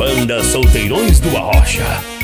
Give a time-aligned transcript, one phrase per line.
[0.00, 2.19] Banda Solteirões do Arrocha.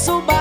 [0.00, 0.39] preço.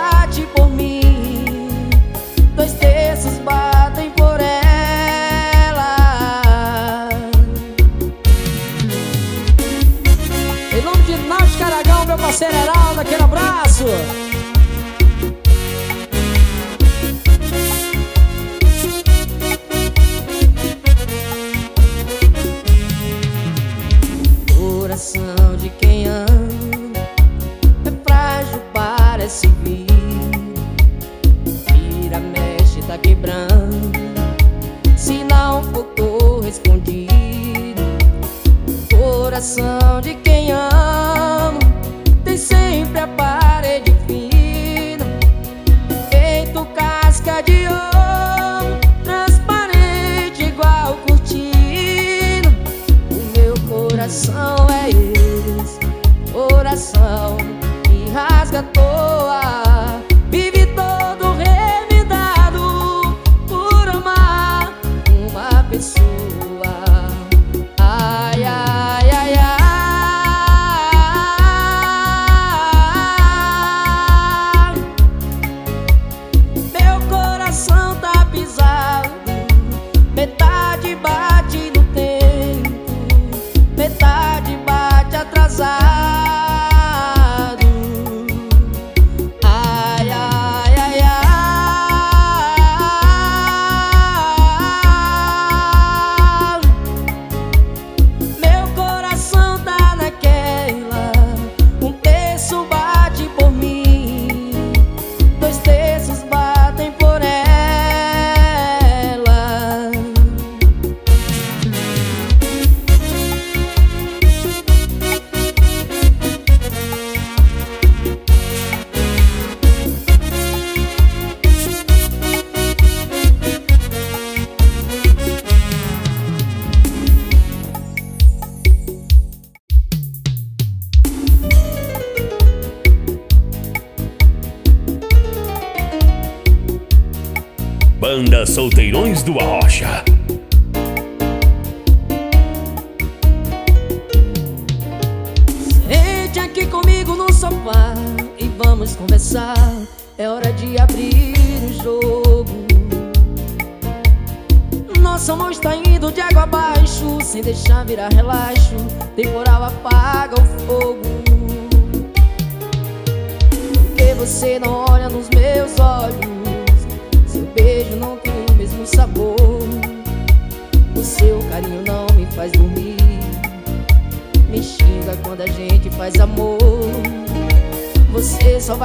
[138.50, 140.04] Solteirões do Arrocha.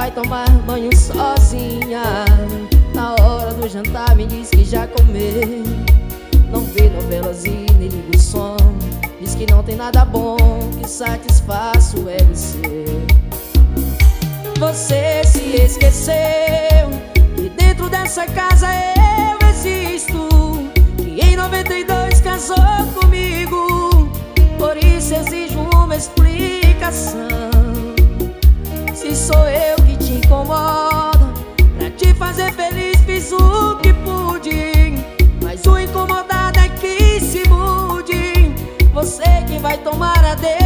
[0.05, 2.03] Vai tomar banho sozinha.
[2.93, 5.63] Na hora do jantar me diz que já comeu.
[6.51, 8.55] Não vê novelas e nem liga o som.
[9.19, 10.37] Diz que não tem nada bom
[10.79, 12.85] que satisfaça o ego seu.
[14.59, 16.13] Você se esqueceu
[17.35, 20.29] que dentro dessa casa eu existo.
[20.97, 22.57] Que em 92 casou
[23.01, 24.11] comigo.
[24.59, 27.25] Por isso exijo uma explicação.
[28.93, 29.84] Se sou eu
[30.25, 31.33] incomoda
[31.77, 35.03] Pra te fazer feliz fiz o que pude
[35.41, 38.53] Mas o incomodado é que se mude.
[38.93, 40.64] Você que vai tomar a decisão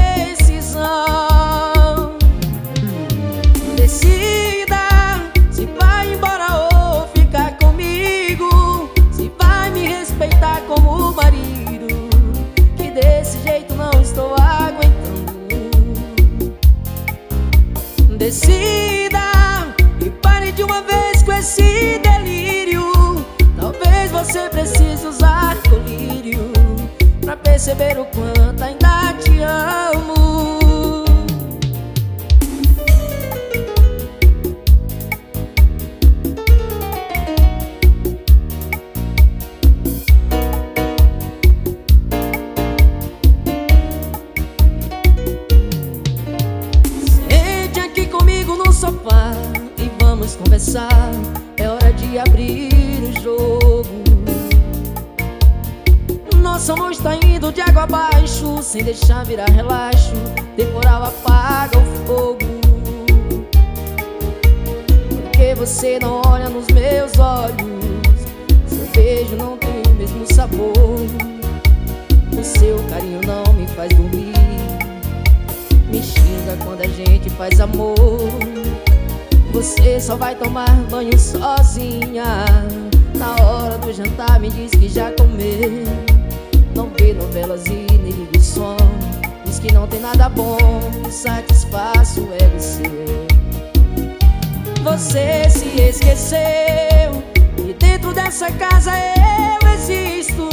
[27.70, 30.20] perceber o quanto ainda te amo.
[50.44, 51.12] conversar,
[51.58, 53.84] é hora de abrir o jogo.
[56.42, 60.12] Nosso amor está indo de água abaixo, sem deixar virar relaxo.
[60.58, 62.38] Temporal apaga o fogo.
[65.10, 68.20] Porque você não olha nos meus olhos,
[68.68, 70.74] seu beijo não tem o mesmo sabor.
[72.38, 74.34] O seu carinho não me faz dormir,
[75.90, 77.96] me xinga quando a gente faz amor.
[79.54, 82.46] Você só vai tomar banho sozinha
[83.16, 86.09] Na hora do jantar me diz que já comeu
[86.80, 88.78] Não vê novelas e nem som.
[89.44, 93.28] Diz que não tem nada bom que satisfaça o ego seu.
[94.82, 97.22] Você se esqueceu
[97.58, 100.48] Que dentro dessa casa eu existo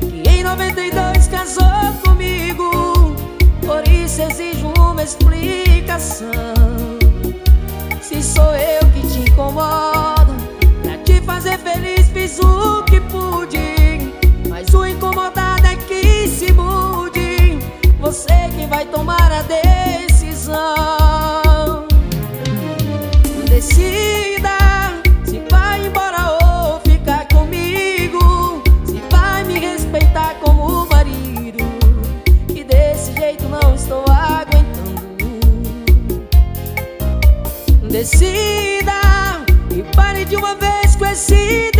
[0.00, 3.14] Que em 92 casou comigo.
[3.64, 6.26] Por isso exijo uma explicação.
[8.00, 10.34] Se sou eu que te incomodo
[10.82, 13.71] Pra te fazer feliz fiz o que pude
[18.12, 20.52] Você que vai tomar a decisão.
[23.48, 24.50] Decida
[25.24, 31.64] se vai embora ou ficar comigo Se vai me respeitar como marido
[32.54, 34.04] E desse jeito não estou
[37.90, 38.92] Decida
[39.74, 41.71] e pare de uma vez com esse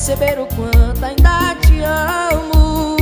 [0.00, 2.99] perceber o quanto ainda te amo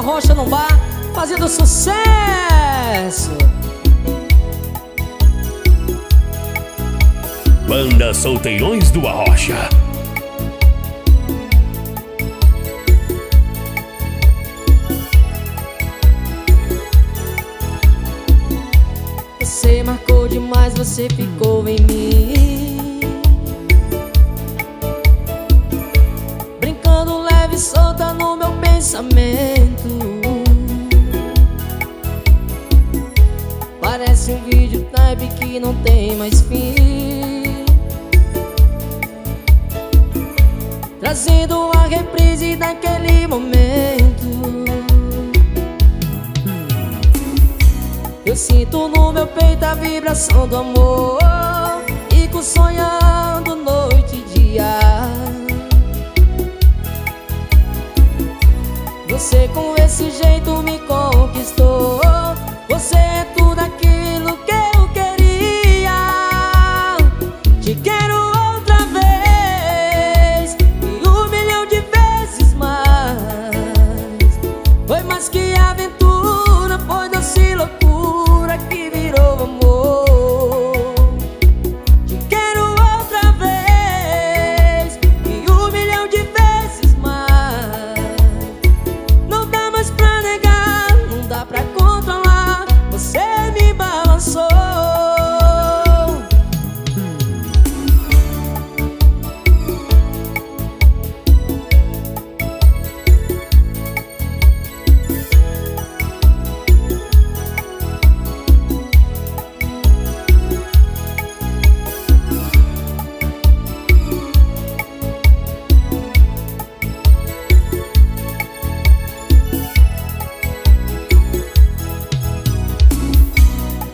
[0.00, 0.80] Do Arrocha no Bar,
[1.14, 1.92] fazendo sucesso.
[7.68, 9.68] Banda Solteirões do Arrocha.
[19.38, 23.00] Você marcou demais, você ficou em mim.
[26.58, 28.09] Brincando leve, solta
[28.90, 29.88] pensamento.
[33.80, 37.64] Parece um vídeo type que não tem mais fim.
[40.98, 44.28] Trazendo a reprise daquele momento
[48.24, 51.18] Eu sinto no meu peito a vibração do amor
[52.10, 55.29] Fico sonhando noite e dia
[59.20, 62.00] Você com esse jeito me conquistou.
[62.70, 63.79] Você é tudo aquilo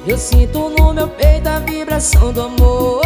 [0.07, 3.03] Eu sinto no meu peito a vibração do amor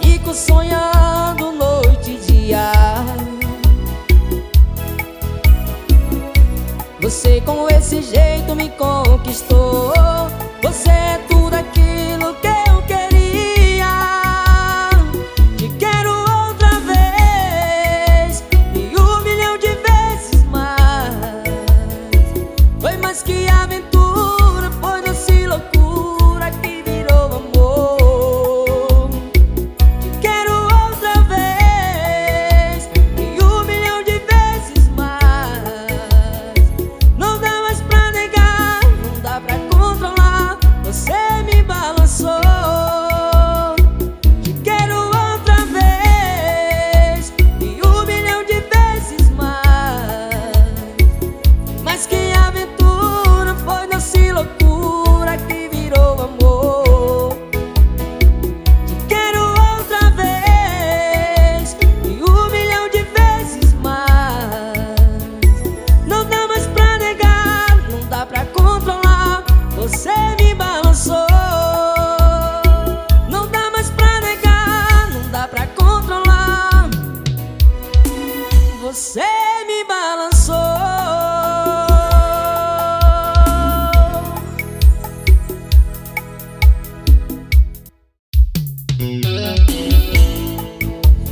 [0.00, 2.72] Fico sonhando noite e dia.
[7.00, 9.92] Você com esse jeito me conquistou
[10.62, 11.15] Você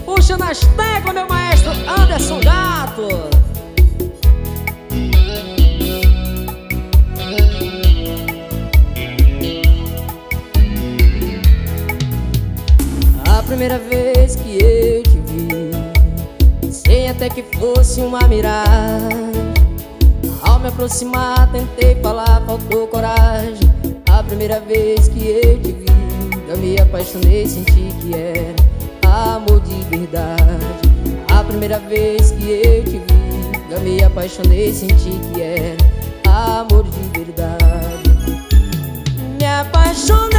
[0.04, 3.08] Puxa nas teclas, meu maestro Anderson Gato.
[13.26, 19.32] A primeira vez que eu te vi, sei até que fosse uma miragem.
[20.42, 23.72] Ao me aproximar, tentei falar, faltou coragem.
[24.10, 25.83] A primeira vez que eu te vi,
[26.54, 30.78] eu me apaixonei, senti que era amor de verdade.
[31.32, 35.76] A primeira vez que eu te vi, eu me apaixonei, senti que era
[36.24, 38.10] amor de verdade.
[39.38, 40.32] Me apaixonei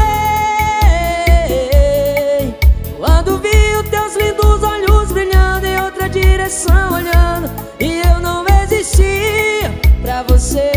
[2.98, 9.69] quando vi os teus lindos olhos brilhando em outra direção, olhando e eu não existia
[10.01, 10.75] pra você.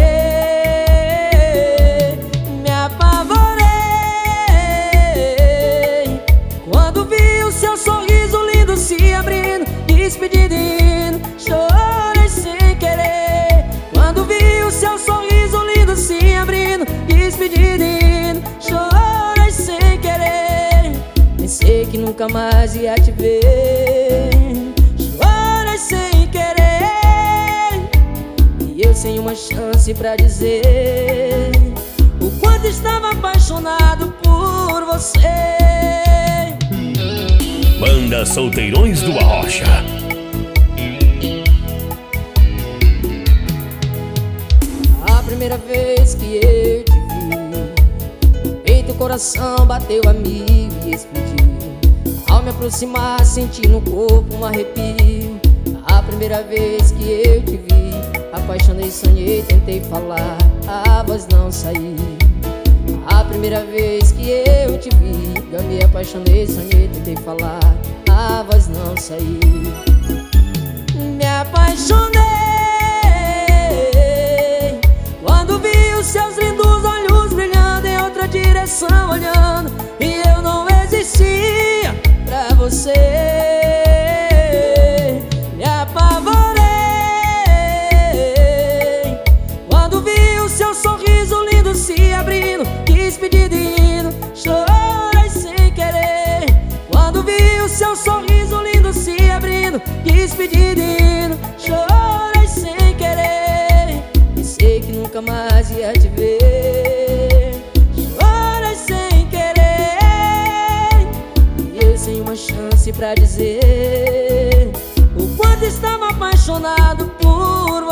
[22.29, 24.31] Nunca mais ia te ver.
[24.99, 27.91] Chorei sem querer
[28.75, 31.51] E eu sem uma chance pra dizer
[32.21, 35.19] O quanto estava apaixonado por você.
[37.81, 39.85] Banda Solteirões do Arrocha.
[45.27, 46.91] Primeira vez que eu te
[48.43, 50.58] vi Peito, coração bateu a mil
[52.59, 55.41] aproximar senti no corpo um arrepio.
[55.85, 57.91] A primeira vez que eu te vi
[58.33, 61.97] Apaixonei, sonhei, tentei falar A voz não saiu.
[63.07, 67.61] A primeira vez que eu te vi me apaixonei, sonhei, tentei falar
[68.11, 69.41] A voz não saiu.
[71.17, 72.09] Me apaixonei
[76.03, 81.78] seus lindos olhos brilhando em outra direção olhando E eu não existia
[82.39, 83.48] pra você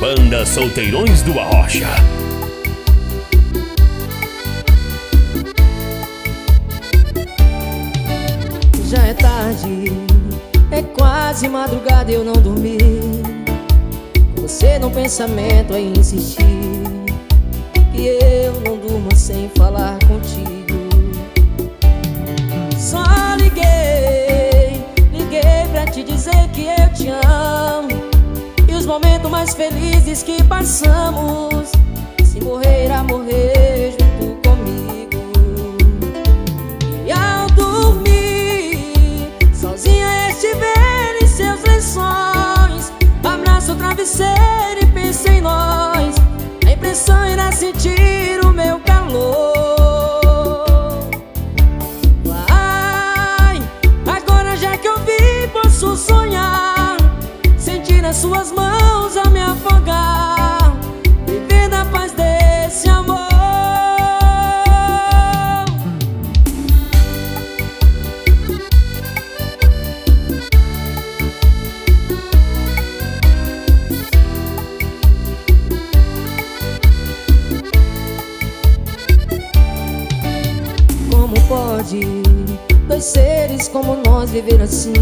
[0.00, 1.86] Banda Solteirões do Arrocha.
[8.84, 9.92] Já é tarde,
[10.70, 12.78] é quase madrugada eu não dormi.
[14.36, 16.44] Você no pensamento a insistir
[17.92, 20.56] que eu não durmo sem falar contigo.
[22.78, 23.02] Só
[23.38, 23.86] liguei
[25.96, 27.95] te dizer que eu te amo
[28.86, 31.72] Os momentos mais felizes que passamos.
[32.22, 35.16] Se morrer a morrer junto comigo.
[37.04, 42.92] E ao dormir Sozinha estiver em seus lençóis.
[43.24, 46.14] Abraço o travesseiro e penso em nós.
[46.64, 49.56] A impressão irá sentir o meu calor.
[55.96, 56.98] Sonhar.
[57.56, 58.65] Sentir nas suas mãos
[81.86, 82.00] pode
[82.88, 84.92] Dois seres como nós viver assim.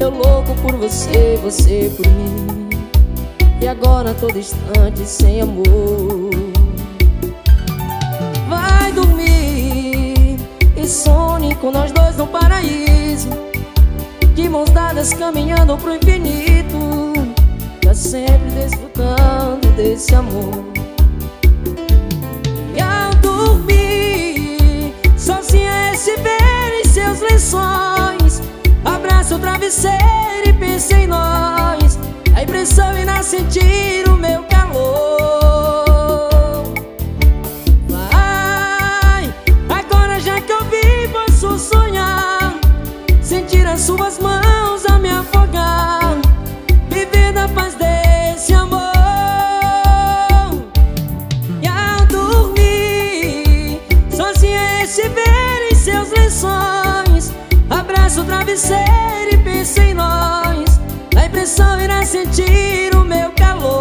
[0.00, 2.68] Eu louco por você, você por mim.
[3.60, 6.30] E agora todo instante sem amor.
[8.48, 10.36] Vai dormir
[10.76, 13.30] e sonhe com nós dois no paraíso.
[14.34, 17.12] De mãos dadas caminhando pro infinito.
[17.80, 20.64] Pra sempre desfrutando desse amor.
[27.14, 28.42] seus lençóis.
[28.84, 29.98] Abraça o travesseiro
[30.46, 31.98] e pense em nós.
[32.34, 35.14] A impressão é irá sentir o meu calor.
[37.88, 39.32] Vai,
[39.68, 42.58] agora já que eu vi posso sonhar.
[43.22, 46.03] Sentir as suas mãos a me afogar.
[58.44, 60.78] travesseiro e pensa em nós.
[61.14, 63.74] Na impressão irá sentir o meu calor.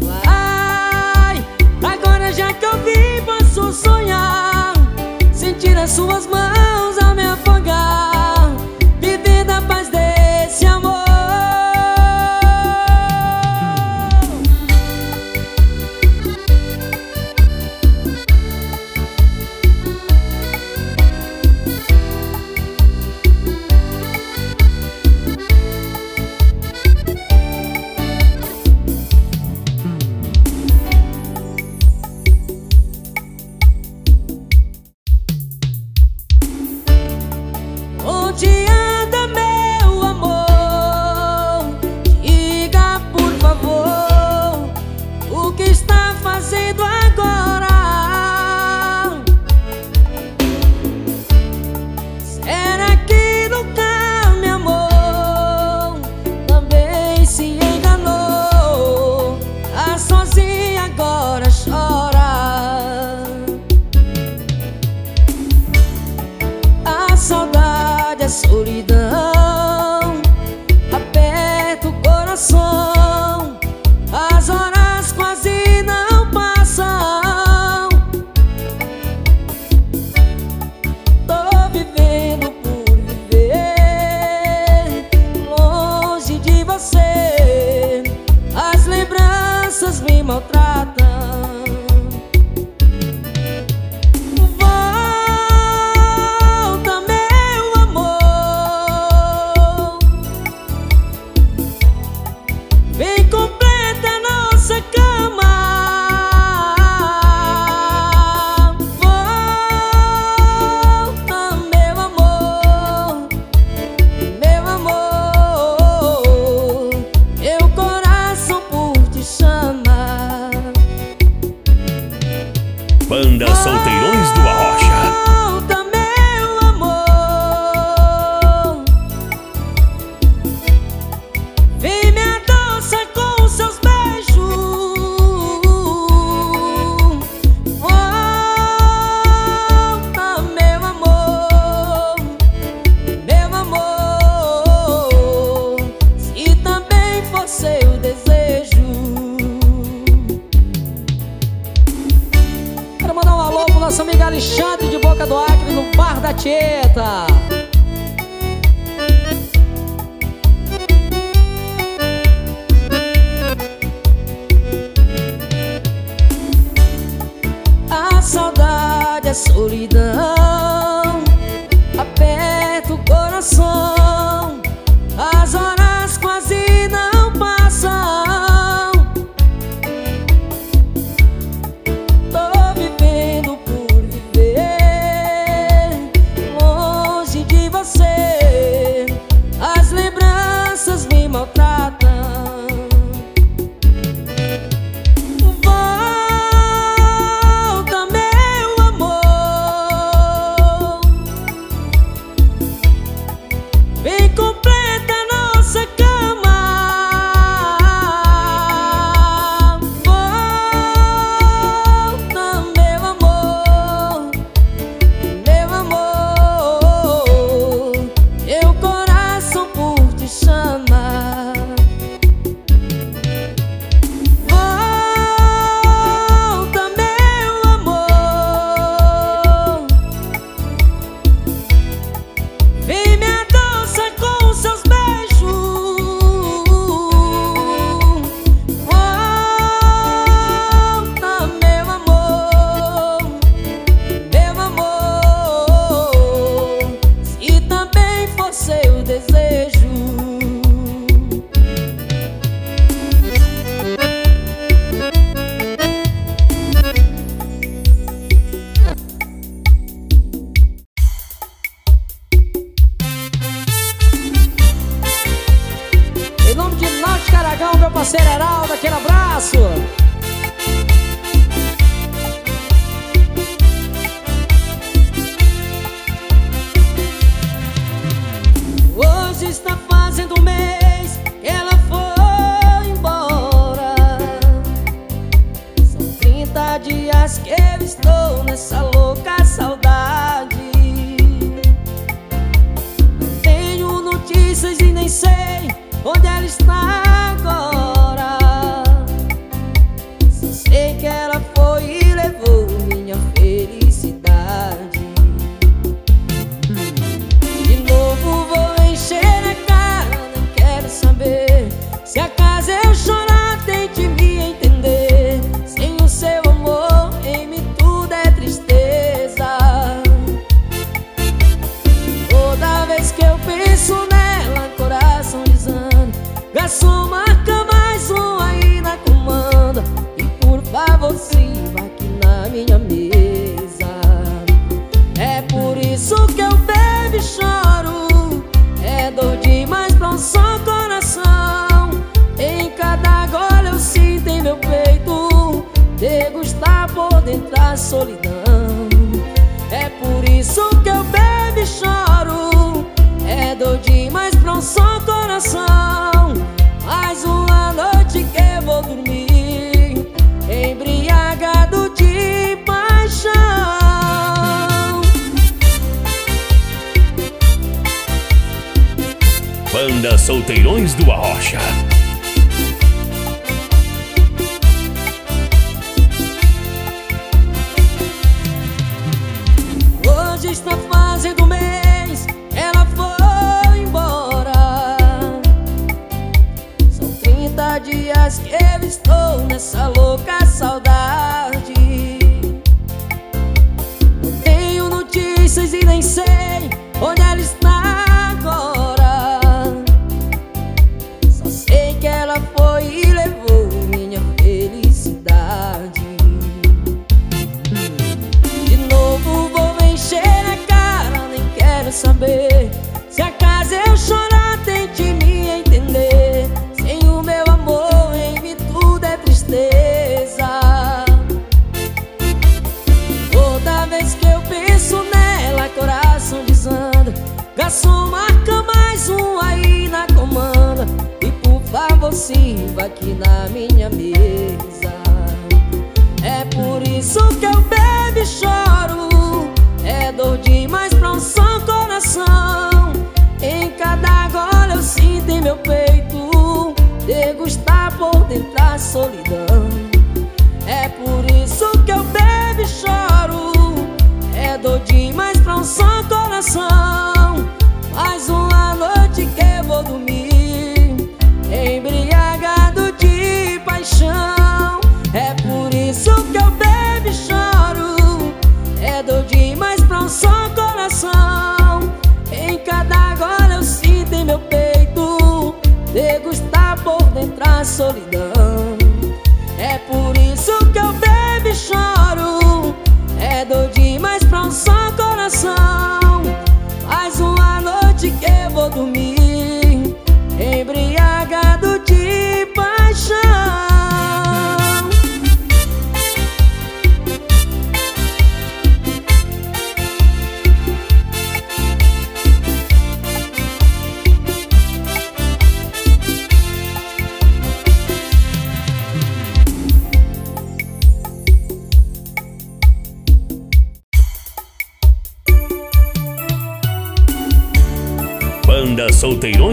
[0.00, 1.46] Vai,
[1.82, 4.74] agora já que eu vi, posso sonhar
[5.32, 6.39] Sentir as suas mãos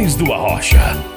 [0.07, 1.16] Solteirões do Arrocha.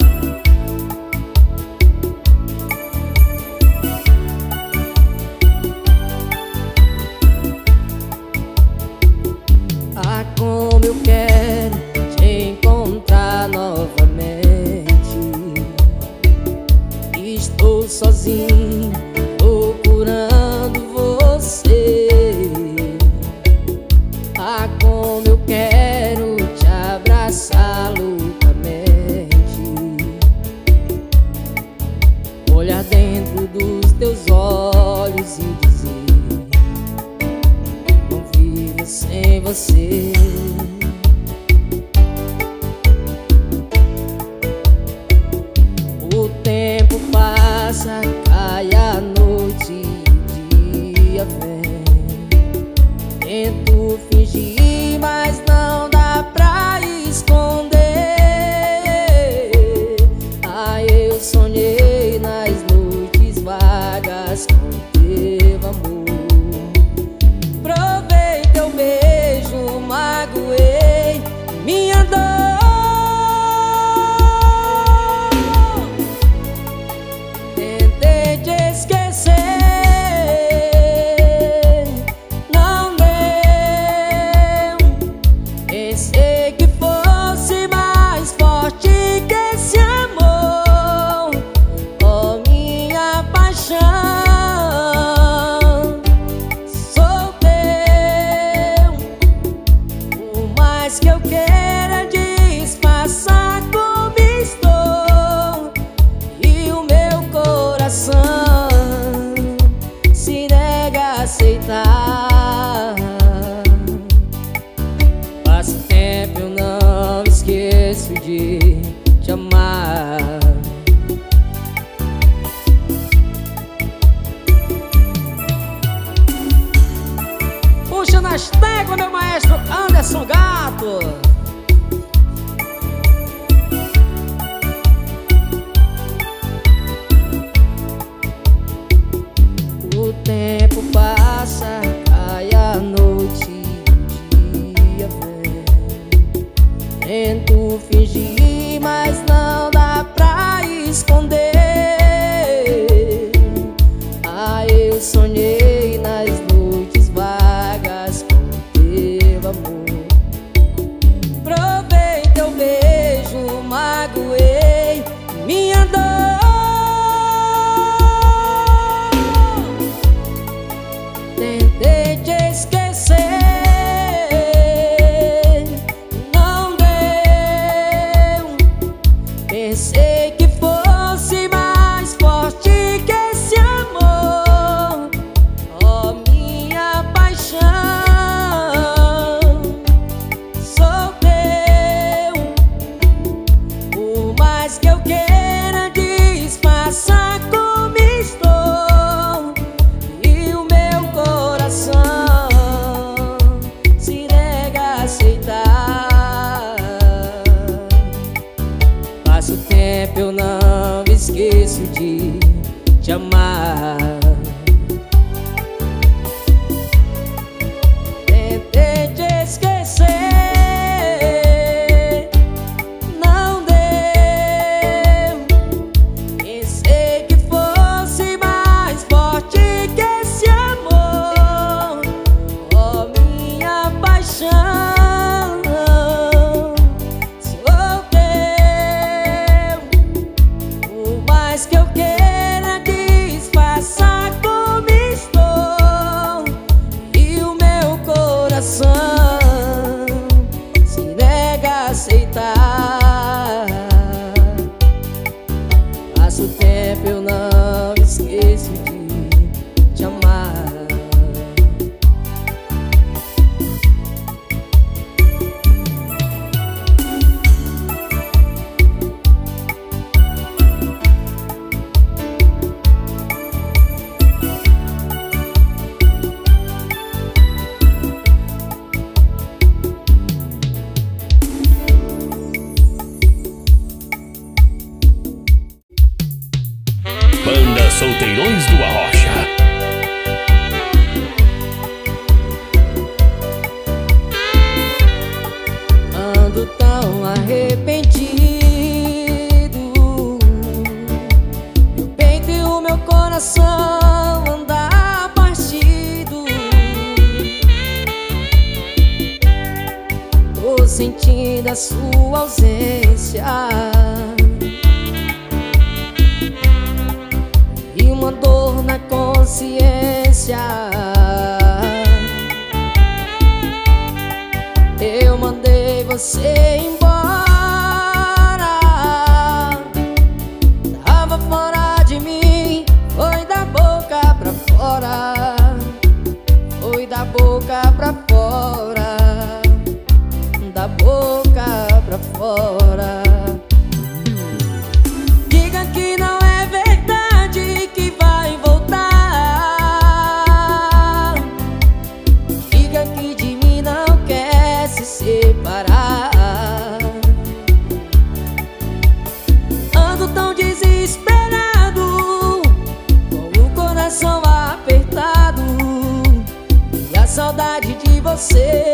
[368.41, 368.90] Você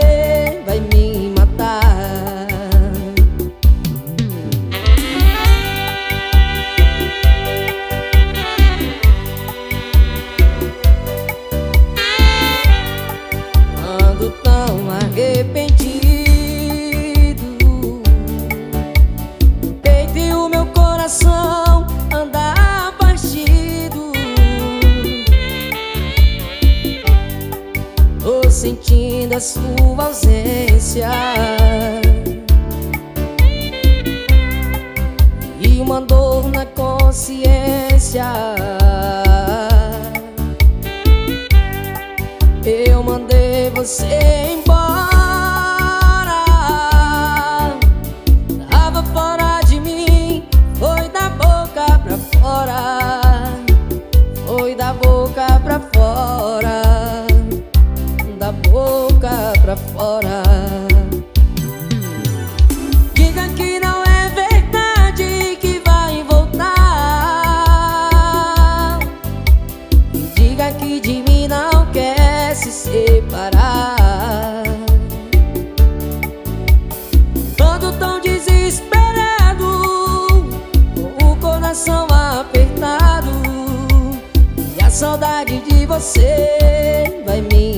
[84.97, 87.21] saudade de você.
[87.23, 87.76] Vai me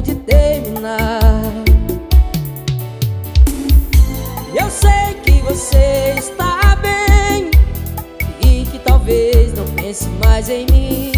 [0.00, 1.20] pude terminar.
[4.54, 7.50] Eu sei que você está bem
[8.40, 11.12] e que talvez não pense mais em mim,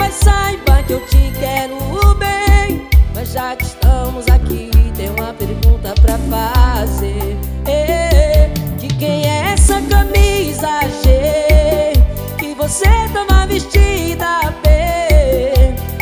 [0.00, 2.88] mas saiba que eu te quero bem.
[3.14, 7.36] Mas já que estamos aqui, tem uma pergunta pra fazer.
[7.66, 11.92] Eh, De quem é essa camisa G
[12.36, 14.68] que você tava vestida B?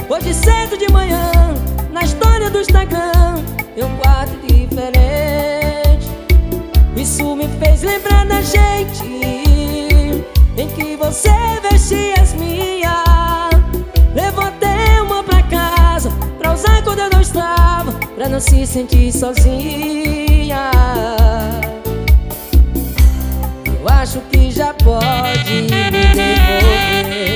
[0.08, 1.30] Hoje cedo de manhã,
[1.96, 3.42] na história do Instagram,
[3.74, 6.10] eu um quarto diferente.
[6.94, 9.02] Isso me fez lembrar da gente
[10.58, 11.30] em que você
[11.62, 12.92] vestia as minhas.
[14.14, 19.10] Levou até uma pra casa pra usar quando eu não estava, pra não se sentir
[19.10, 20.70] sozinha.
[23.80, 27.35] Eu acho que já pode me devolver.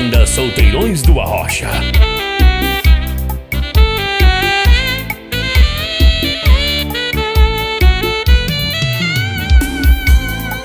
[0.00, 1.68] Banda Solteirões do Arrocha.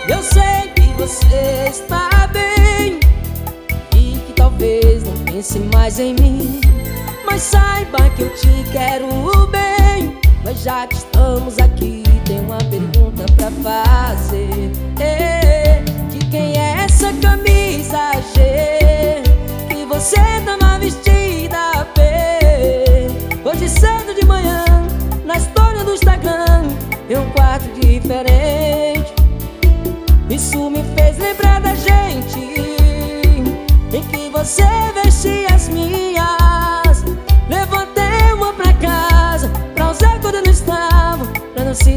[0.08, 3.02] Eu sei que você está bem
[3.94, 6.62] E que talvez não pense mais em mim
[7.26, 9.08] Mas saiba que eu te quero
[9.48, 10.18] bem.
[10.46, 14.72] Mas já que estamos aqui Tem uma pergunta pra fazer.
[16.10, 19.14] De quem é essa camisa G
[20.06, 23.08] Você tava vestida B
[23.43, 24.64] Hoje cedo de manhã
[25.26, 26.68] Na história do Instagram
[27.10, 29.16] Em um quarto diferente.
[30.30, 32.38] Isso me fez lembrar da gente
[33.91, 37.03] Em que você vestia as minhas.
[37.49, 40.20] Levantei uma pra casa Pra usar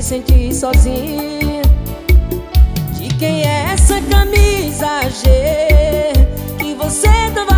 [0.00, 1.60] sentir sozinha.
[2.94, 6.14] De quem é essa camisa G
[6.58, 7.57] Que você tava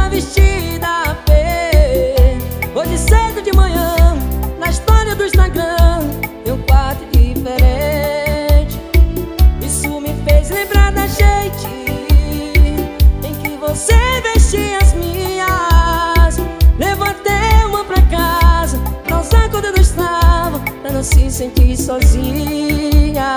[21.41, 23.37] Pra não se sentir sozinha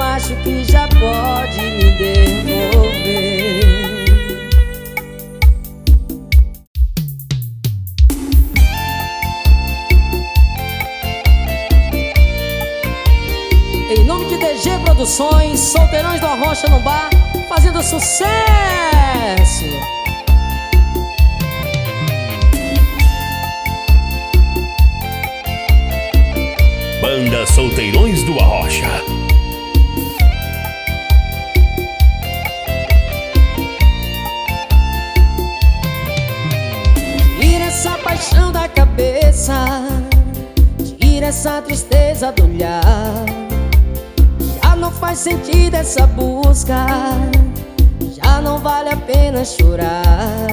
[0.00, 2.38] acho que já pode me devolver
[13.90, 17.10] Em nome de DG Produções, Solteirões da Rocha no Bar,
[17.48, 18.28] fazendo sucesso!
[27.08, 29.02] Banda Solteirões do Arrocha.
[38.04, 39.54] Paixão da cabeça
[40.98, 42.82] Tira essa tristeza do olhar.
[44.62, 46.86] Já não faz sentido essa busca
[48.22, 50.44] Já não vale a pena chorar.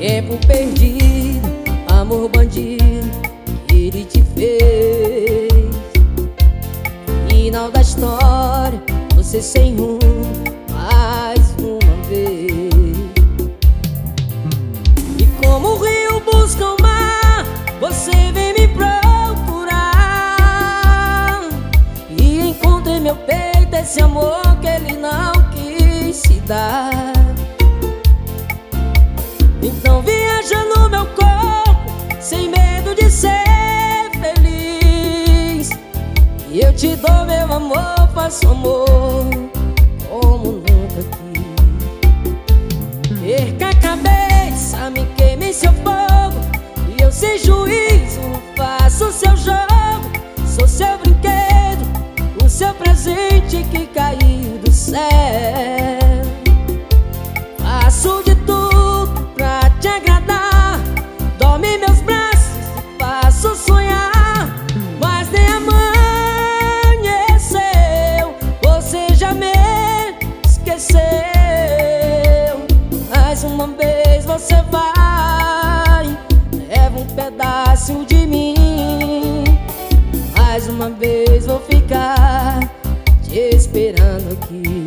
[0.00, 1.48] Tempo perdido,
[1.88, 2.82] amor bandido
[3.94, 5.52] Ele te fez.
[7.28, 8.82] Final da história,
[9.14, 9.98] você sem rumo
[10.70, 12.72] Mais uma vez.
[15.44, 17.44] Como o rio busca o mar,
[17.80, 19.82] você vem me procurar.
[22.08, 27.12] E encontra em meu peito esse amor que ele não quis se dar.
[29.62, 33.61] Então viaja no meu corpo, sem medo de ser E
[36.60, 39.24] eu te dou meu amor, faço amor
[40.08, 41.42] como nunca quis.
[43.20, 45.06] Perca a cabeça, me
[45.46, 46.40] em seu fogo
[46.98, 48.20] E eu sem juízo
[48.56, 50.10] faço o seu jogo.
[50.46, 51.84] Sou seu brinquedo,
[52.44, 55.00] o seu presente que caiu do céu.
[57.58, 58.61] Faço de tudo
[74.42, 76.18] você vai
[77.14, 79.44] pedaço de mim.
[80.36, 82.58] Mais uma vez vou ficar
[83.22, 84.81] te esperando aqui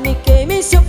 [0.00, 0.80] me queime seu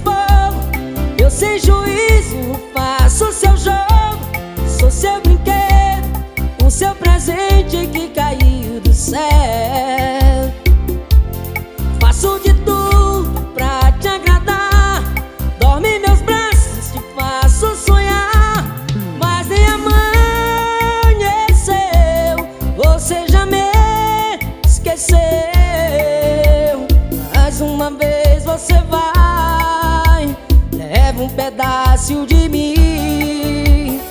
[32.03, 34.01] fácil de mim.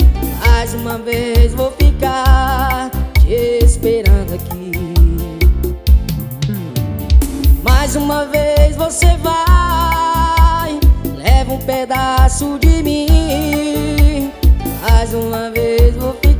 [0.40, 2.90] Mais uma vez vou ficar
[3.20, 4.72] te esperando aqui.
[7.62, 10.80] Mais uma vez você vai
[11.16, 14.32] Leva um pedaço de mim.
[14.80, 16.31] Mais uma vez vou ficar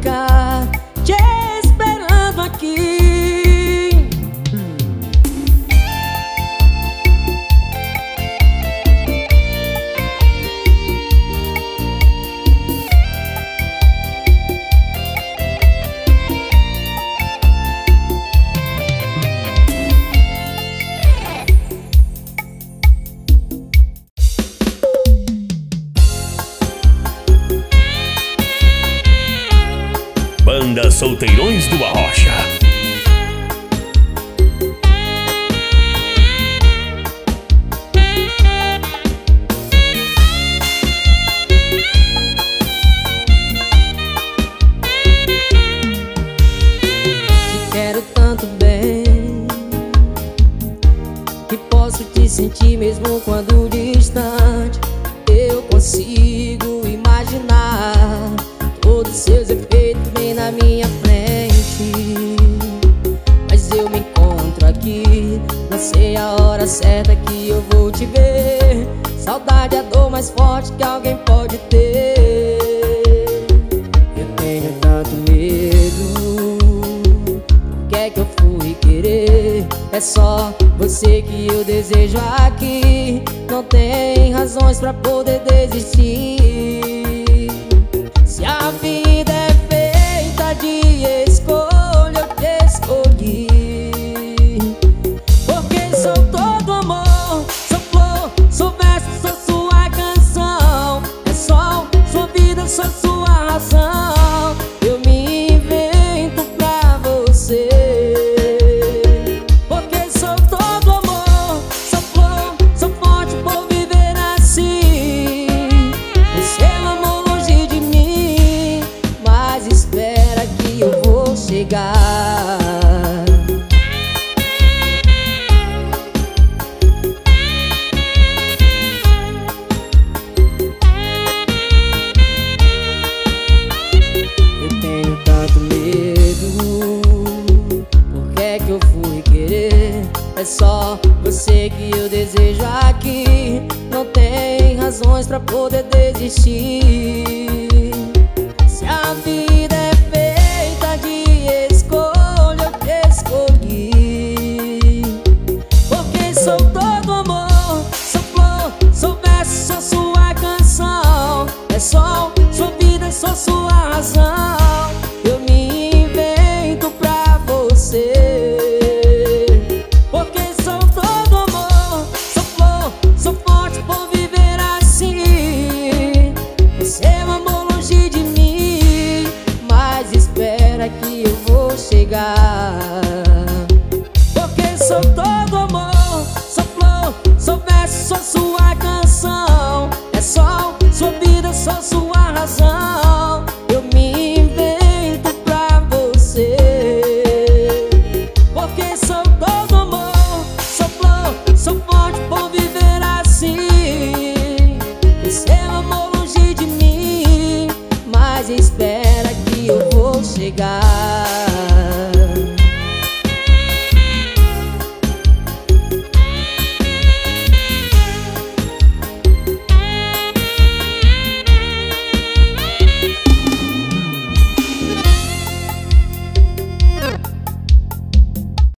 [145.33, 147.72] pra poder desistir